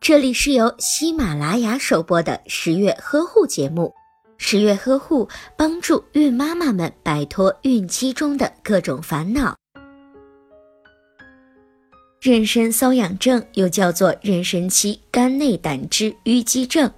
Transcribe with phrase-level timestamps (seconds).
[0.00, 3.92] 这里是由喜马拉雅首播的十月呵护节目。
[4.36, 9.56] 十月呵护帮助孕妈妈们摆脱孕期中的各种烦恼。
[12.20, 16.90] 妊娠瘙痒症又叫做妊娠期肝内胆汁淤积症。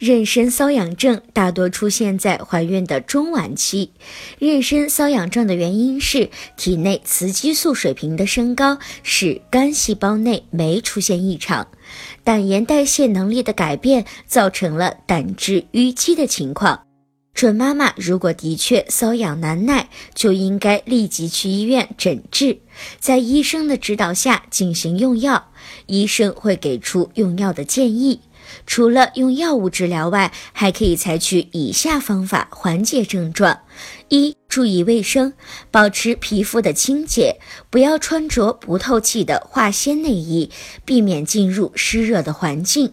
[0.00, 3.92] 妊娠瘙痒症大多出现在怀孕的中晚期。
[4.38, 11.66] 妊娠瘙痒症的原因是体内雌激素水平的升高，使肝细胞内酶出现异常，
[12.24, 16.82] 胆盐代谢能力的改变造成了胆汁淤积的情况。
[17.32, 22.60] 准妈妈如果的确瘙痒难耐，就应该立即去医院诊治，
[22.98, 25.50] 在医生的指导下进行用药。
[25.84, 28.20] 医生会给出用药的建议。
[28.66, 33.60] 除了用药物治疗外，还可以采取以下方法缓解症状：
[34.08, 35.32] 一、注意卫生，
[35.70, 37.38] 保持皮肤的清洁，
[37.70, 40.50] 不要穿着不透气的化纤内衣，
[40.84, 42.92] 避免进入湿热的环境。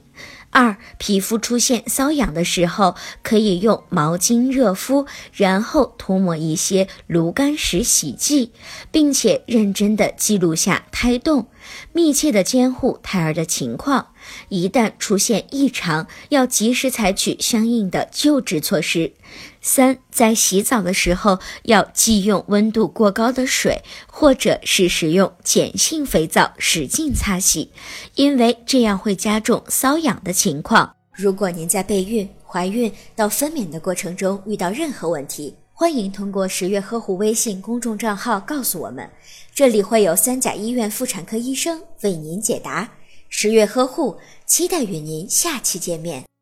[0.53, 8.51] 二、皮肤出现瘙痒的时候，可以用毛巾热敷，然后涂抹一些炉甘石洗剂，
[8.91, 11.47] 并且认真的记录下胎动，
[11.91, 14.09] 密切的监护胎儿的情况。
[14.49, 19.13] 一旦出现异常，要及时采取相应的救治措施。
[19.61, 27.71] 三，在洗澡的时候要忌用温度过高的水，或者是使用碱性肥皂使劲擦洗，
[28.15, 30.95] 因为这样会加重瘙痒的情况。
[31.11, 39.09] 如果您在备孕、怀孕到分娩的过程中遇到任何问题，欢迎通过十月呵护微信公众账号告诉我们，
[39.53, 42.89] 这里会有三甲医院妇产科医生为您解答。
[43.29, 46.32] 十月呵护，期待与您下期见面。